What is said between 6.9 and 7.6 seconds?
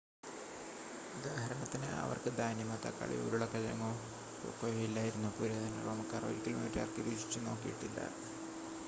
രുചിച്ചു